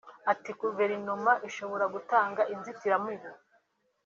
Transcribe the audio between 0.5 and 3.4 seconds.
“Guverinoma ishobora gutanga inzitaramubu